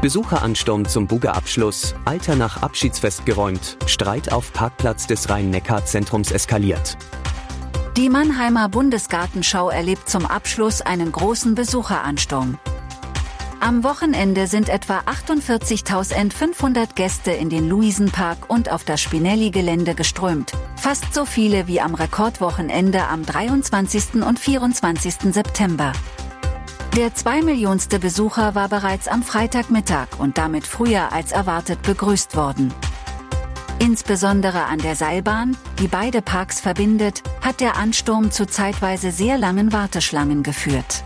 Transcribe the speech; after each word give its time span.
Besucheransturm 0.00 0.86
zum 0.86 1.06
Bugeabschluss, 1.06 1.94
Alter 2.04 2.36
nach 2.36 2.62
Abschiedsfest 2.62 3.26
geräumt, 3.26 3.78
Streit 3.86 4.32
auf 4.32 4.52
Parkplatz 4.52 5.06
des 5.06 5.30
Rhein-Neckar-Zentrums 5.30 6.30
eskaliert. 6.30 6.96
Die 7.96 8.10
Mannheimer 8.10 8.68
Bundesgartenschau 8.68 9.70
erlebt 9.70 10.08
zum 10.08 10.26
Abschluss 10.26 10.82
einen 10.82 11.12
großen 11.12 11.54
Besucheransturm. 11.54 12.58
Am 13.58 13.84
Wochenende 13.84 14.46
sind 14.46 14.68
etwa 14.68 15.00
48.500 15.00 16.94
Gäste 16.94 17.30
in 17.30 17.48
den 17.48 17.68
Luisenpark 17.68 18.50
und 18.50 18.70
auf 18.70 18.84
das 18.84 19.00
Spinelli-Gelände 19.00 19.94
geströmt, 19.94 20.52
fast 20.76 21.14
so 21.14 21.24
viele 21.24 21.66
wie 21.66 21.80
am 21.80 21.94
Rekordwochenende 21.94 23.04
am 23.08 23.24
23. 23.24 24.22
und 24.22 24.38
24. 24.38 25.32
September. 25.32 25.92
Der 26.96 27.14
zweimillionste 27.14 27.98
Besucher 27.98 28.54
war 28.54 28.70
bereits 28.70 29.06
am 29.06 29.22
Freitagmittag 29.22 30.18
und 30.18 30.38
damit 30.38 30.66
früher 30.66 31.12
als 31.12 31.30
erwartet 31.30 31.82
begrüßt 31.82 32.36
worden. 32.36 32.72
Insbesondere 33.78 34.64
an 34.64 34.78
der 34.78 34.96
Seilbahn, 34.96 35.58
die 35.78 35.88
beide 35.88 36.22
Parks 36.22 36.58
verbindet, 36.58 37.22
hat 37.42 37.60
der 37.60 37.76
Ansturm 37.76 38.30
zu 38.30 38.46
zeitweise 38.46 39.10
sehr 39.10 39.36
langen 39.36 39.74
Warteschlangen 39.74 40.42
geführt. 40.42 41.04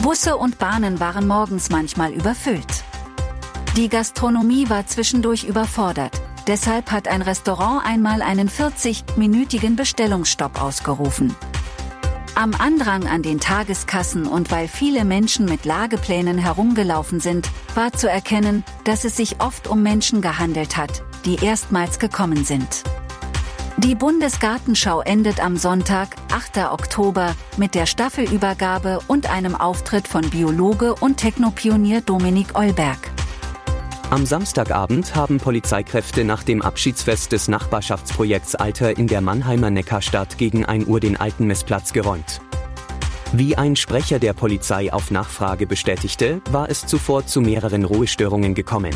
Busse 0.00 0.36
und 0.36 0.60
Bahnen 0.60 1.00
waren 1.00 1.26
morgens 1.26 1.68
manchmal 1.68 2.12
überfüllt. 2.12 2.84
Die 3.76 3.88
Gastronomie 3.88 4.70
war 4.70 4.86
zwischendurch 4.86 5.42
überfordert, 5.42 6.12
deshalb 6.46 6.92
hat 6.92 7.08
ein 7.08 7.22
Restaurant 7.22 7.84
einmal 7.84 8.22
einen 8.22 8.48
40-minütigen 8.48 9.74
Bestellungsstopp 9.74 10.62
ausgerufen. 10.62 11.34
Am 12.34 12.54
Andrang 12.54 13.06
an 13.06 13.22
den 13.22 13.40
Tageskassen 13.40 14.26
und 14.26 14.50
weil 14.50 14.66
viele 14.66 15.04
Menschen 15.04 15.44
mit 15.44 15.66
Lageplänen 15.66 16.38
herumgelaufen 16.38 17.20
sind, 17.20 17.50
war 17.74 17.92
zu 17.92 18.08
erkennen, 18.08 18.64
dass 18.84 19.04
es 19.04 19.16
sich 19.16 19.42
oft 19.42 19.68
um 19.68 19.82
Menschen 19.82 20.22
gehandelt 20.22 20.78
hat, 20.78 21.02
die 21.26 21.44
erstmals 21.44 21.98
gekommen 21.98 22.44
sind. 22.44 22.84
Die 23.76 23.94
Bundesgartenschau 23.94 25.02
endet 25.02 25.44
am 25.44 25.58
Sonntag, 25.58 26.16
8. 26.32 26.72
Oktober, 26.72 27.34
mit 27.58 27.74
der 27.74 27.84
Staffelübergabe 27.84 29.00
und 29.08 29.30
einem 29.30 29.54
Auftritt 29.54 30.08
von 30.08 30.30
Biologe 30.30 30.94
und 30.94 31.18
Technopionier 31.18 32.00
Dominik 32.00 32.54
Eulberg. 32.54 33.11
Am 34.12 34.26
Samstagabend 34.26 35.14
haben 35.14 35.38
Polizeikräfte 35.38 36.22
nach 36.22 36.42
dem 36.42 36.60
Abschiedsfest 36.60 37.32
des 37.32 37.48
Nachbarschaftsprojekts 37.48 38.54
Alter 38.54 38.98
in 38.98 39.06
der 39.06 39.22
Mannheimer 39.22 39.70
Neckarstadt 39.70 40.36
gegen 40.36 40.66
1 40.66 40.86
Uhr 40.86 41.00
den 41.00 41.16
alten 41.16 41.46
Messplatz 41.46 41.94
geräumt. 41.94 42.42
Wie 43.32 43.56
ein 43.56 43.74
Sprecher 43.74 44.18
der 44.18 44.34
Polizei 44.34 44.92
auf 44.92 45.10
Nachfrage 45.10 45.66
bestätigte, 45.66 46.42
war 46.50 46.68
es 46.68 46.84
zuvor 46.84 47.24
zu 47.24 47.40
mehreren 47.40 47.84
Ruhestörungen 47.84 48.52
gekommen. 48.52 48.94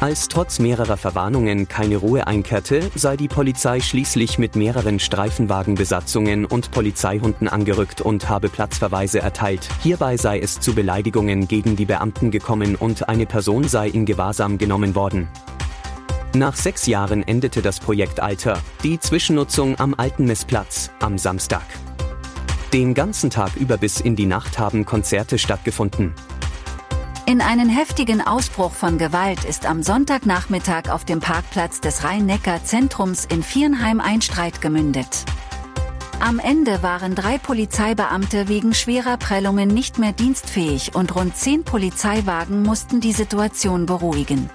Als 0.00 0.28
trotz 0.28 0.60
mehrerer 0.60 0.96
Verwarnungen 0.96 1.66
keine 1.66 1.96
Ruhe 1.96 2.28
einkehrte, 2.28 2.88
sei 2.94 3.16
die 3.16 3.26
Polizei 3.26 3.80
schließlich 3.80 4.38
mit 4.38 4.54
mehreren 4.54 5.00
Streifenwagenbesatzungen 5.00 6.44
und 6.44 6.70
Polizeihunden 6.70 7.48
angerückt 7.48 8.00
und 8.00 8.28
habe 8.28 8.48
Platzverweise 8.48 9.18
erteilt. 9.18 9.68
Hierbei 9.82 10.16
sei 10.16 10.38
es 10.38 10.60
zu 10.60 10.72
Beleidigungen 10.72 11.48
gegen 11.48 11.74
die 11.74 11.84
Beamten 11.84 12.30
gekommen 12.30 12.76
und 12.76 13.08
eine 13.08 13.26
Person 13.26 13.66
sei 13.66 13.88
in 13.88 14.06
Gewahrsam 14.06 14.56
genommen 14.56 14.94
worden. 14.94 15.26
Nach 16.32 16.54
sechs 16.54 16.86
Jahren 16.86 17.26
endete 17.26 17.60
das 17.60 17.80
Projekt 17.80 18.20
Alter, 18.20 18.60
die 18.84 19.00
Zwischennutzung 19.00 19.80
am 19.80 19.94
Alten 19.96 20.26
Messplatz, 20.26 20.92
am 21.00 21.18
Samstag. 21.18 21.64
Den 22.72 22.94
ganzen 22.94 23.30
Tag 23.30 23.56
über 23.56 23.78
bis 23.78 23.98
in 24.00 24.14
die 24.14 24.26
Nacht 24.26 24.60
haben 24.60 24.84
Konzerte 24.84 25.38
stattgefunden. 25.38 26.14
In 27.28 27.42
einen 27.42 27.68
heftigen 27.68 28.22
Ausbruch 28.22 28.72
von 28.72 28.96
Gewalt 28.96 29.44
ist 29.44 29.66
am 29.66 29.82
Sonntagnachmittag 29.82 30.88
auf 30.88 31.04
dem 31.04 31.20
Parkplatz 31.20 31.78
des 31.78 32.02
Rhein-Neckar-Zentrums 32.02 33.26
in 33.26 33.42
Viernheim 33.42 34.00
ein 34.00 34.22
Streit 34.22 34.62
gemündet. 34.62 35.26
Am 36.20 36.38
Ende 36.38 36.82
waren 36.82 37.14
drei 37.14 37.36
Polizeibeamte 37.36 38.48
wegen 38.48 38.72
schwerer 38.72 39.18
Prellungen 39.18 39.68
nicht 39.68 39.98
mehr 39.98 40.12
dienstfähig 40.12 40.94
und 40.94 41.14
rund 41.16 41.36
zehn 41.36 41.64
Polizeiwagen 41.64 42.62
mussten 42.62 43.02
die 43.02 43.12
Situation 43.12 43.84
beruhigen. 43.84 44.48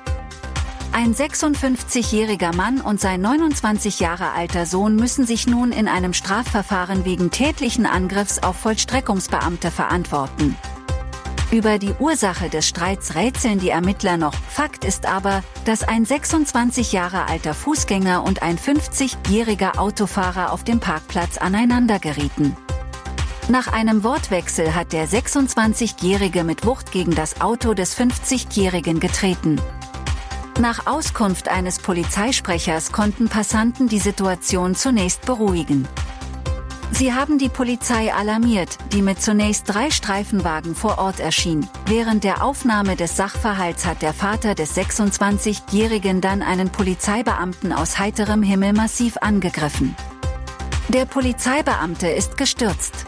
Ein 0.94 1.14
56-jähriger 1.14 2.56
Mann 2.56 2.82
und 2.82 3.00
sein 3.00 3.22
29 3.22 4.00
Jahre 4.00 4.32
alter 4.32 4.66
Sohn 4.66 4.96
müssen 4.96 5.28
sich 5.28 5.46
nun 5.46 5.72
in 5.72 5.88
einem 5.88 6.14
Strafverfahren 6.14 7.06
wegen 7.06 7.30
tätlichen 7.30 7.86
Angriffs 7.86 8.40
auf 8.40 8.56
Vollstreckungsbeamte 8.56 9.70
verantworten. 9.70 10.58
Über 11.54 11.78
die 11.78 11.94
Ursache 12.00 12.50
des 12.50 12.68
Streits 12.68 13.14
rätseln 13.14 13.60
die 13.60 13.70
Ermittler 13.70 14.18
noch. 14.18 14.34
Fakt 14.34 14.84
ist 14.84 15.06
aber, 15.06 15.44
dass 15.66 15.84
ein 15.84 16.04
26 16.04 16.94
Jahre 16.94 17.28
alter 17.28 17.54
Fußgänger 17.54 18.24
und 18.24 18.42
ein 18.42 18.58
50-jähriger 18.58 19.78
Autofahrer 19.78 20.52
auf 20.52 20.64
dem 20.64 20.80
Parkplatz 20.80 21.38
aneinander 21.38 22.00
gerieten. 22.00 22.58
Nach 23.50 23.72
einem 23.72 24.04
Wortwechsel 24.04 24.74
hat 24.74 24.94
der 24.94 25.08
26-Jährige 25.08 26.44
mit 26.44 26.66
Wucht 26.66 26.92
gegen 26.92 27.14
das 27.14 27.40
Auto 27.40 27.76
des 27.76 27.96
50-Jährigen 27.96 29.00
getreten. 29.00 29.62
Nach 30.60 30.88
Auskunft 30.88 31.50
eines 31.50 31.78
Polizeisprechers 31.78 32.92
konnten 32.92 33.30
Passanten 33.30 33.88
die 33.88 34.00
Situation 34.00 34.74
zunächst 34.74 35.24
beruhigen. 35.28 35.88
Sie 36.96 37.12
haben 37.12 37.40
die 37.40 37.50
Polizei 37.50 38.14
alarmiert, 38.14 38.78
die 38.92 39.02
mit 39.02 39.20
zunächst 39.20 39.68
drei 39.68 39.90
Streifenwagen 39.90 40.76
vor 40.76 41.00
Ort 41.00 41.20
erschien. 41.20 41.68
Während 41.88 42.24
der 42.24 42.44
Aufnahme 42.44 42.96
des 42.96 43.18
Sachverhalts 43.18 43.88
hat 43.88 44.04
der 44.04 44.14
Vater 44.14 44.54
des 44.54 44.78
26-Jährigen 44.78 46.22
dann 46.22 46.44
einen 46.44 46.70
Polizeibeamten 46.70 47.74
aus 47.74 47.98
heiterem 47.98 48.44
Himmel 48.44 48.74
massiv 48.74 49.18
angegriffen. 49.22 49.96
Der 50.90 51.06
Polizeibeamte 51.06 52.10
ist 52.10 52.38
gestürzt. 52.38 53.06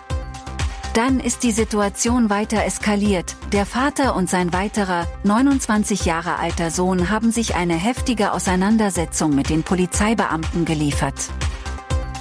Dann 0.96 1.20
ist 1.20 1.44
die 1.44 1.52
Situation 1.52 2.32
weiter 2.32 2.66
eskaliert. 2.66 3.36
Der 3.52 3.68
Vater 3.68 4.16
und 4.16 4.30
sein 4.30 4.52
weiterer, 4.52 5.06
29 5.24 6.06
Jahre 6.06 6.38
alter 6.40 6.72
Sohn 6.72 7.12
haben 7.12 7.32
sich 7.32 7.54
eine 7.54 7.76
heftige 7.76 8.32
Auseinandersetzung 8.32 9.36
mit 9.36 9.50
den 9.50 9.62
Polizeibeamten 9.62 10.66
geliefert. 10.66 11.30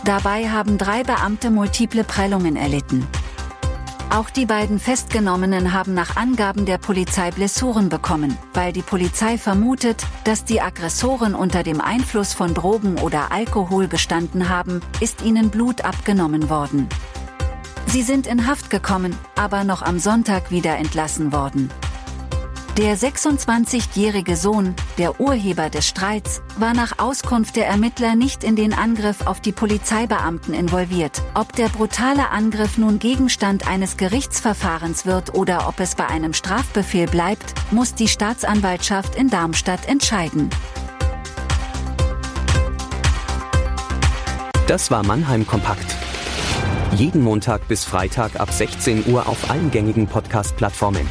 Dabei 0.04 0.50
haben 0.50 0.76
drei 0.76 1.03
Beamte 1.03 1.50
multiple 1.50 2.04
Prellungen 2.04 2.56
erlitten. 2.56 3.06
Auch 4.10 4.28
die 4.28 4.44
beiden 4.44 4.78
Festgenommenen 4.78 5.72
haben 5.72 5.94
nach 5.94 6.16
Angaben 6.16 6.66
der 6.66 6.76
Polizei 6.76 7.31
Blessuren 7.31 7.88
bekommen, 7.88 8.37
weil 8.53 8.72
die 8.75 8.82
Polizei 8.82 9.38
vermutet, 9.38 10.04
dass 10.25 10.44
die 10.44 10.60
Aggressoren 10.60 11.34
unter 11.34 11.62
dem 11.62 11.81
Einfluss 11.81 12.34
von 12.34 12.53
Drogen 12.53 12.98
oder 12.98 13.32
Alkohol 13.32 13.88
gestanden 13.88 14.50
haben, 14.50 14.82
ist 15.00 15.22
ihnen 15.22 15.48
Blut 15.48 15.87
abgenommen 15.87 16.50
worden. 16.50 16.86
Sie 17.86 18.03
sind 18.03 18.26
in 18.26 18.47
Haft 18.47 18.69
gekommen, 18.69 19.16
aber 19.36 19.65
noch 19.65 19.81
am 19.81 19.98
Sonntag 19.98 20.50
wieder 20.50 20.76
entlassen 20.76 21.32
worden. 21.32 21.71
Der 22.77 22.99
26-jährige 22.99 24.35
Sohn, 24.35 24.75
der 24.98 25.21
Urheber 25.21 25.71
des 25.71 25.87
Streits, 25.87 26.43
war 26.59 26.75
nach 26.75 26.98
Auskunft 26.98 27.54
der 27.54 27.69
Ermittler 27.69 28.16
nicht 28.16 28.43
in 28.43 28.57
den 28.57 28.72
Angriff 28.72 29.28
auf 29.28 29.41
die 29.41 29.53
Polizeibeamten 29.53 30.53
involviert. 30.54 31.22
Ob 31.34 31.53
der 31.53 31.69
brutale 31.69 32.31
Angriff 32.31 32.77
nun 32.77 32.98
Gegenstand 32.98 33.69
eines 33.69 33.97
Gerichtsverfahrens 33.97 35.07
wird 35.07 35.34
oder 35.34 35.69
ob 35.69 35.78
es 35.78 35.95
bei 35.95 36.09
einem 36.09 36.33
Strafbefehl 36.33 37.07
bleibt, 37.07 37.54
muss 37.71 37.95
die 37.95 38.09
Staatsanwaltschaft 38.09 39.15
in 39.15 39.31
Darmstadt 39.31 39.87
entscheiden. 39.87 40.51
Das 44.66 44.91
war 44.91 45.07
Mannheim 45.07 45.47
Kompakt. 45.47 45.95
Jeden 46.97 47.22
Montag 47.22 47.69
bis 47.69 47.84
Freitag 47.84 48.41
ab 48.41 48.51
16 48.51 49.07
Uhr 49.13 49.28
auf 49.28 49.48
allen 49.48 49.71
gängigen 49.71 50.09
Podcast-Plattformen. 50.09 51.09